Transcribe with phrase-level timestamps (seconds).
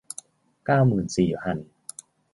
[0.65, 1.57] เก้าหมื่นสี่พัน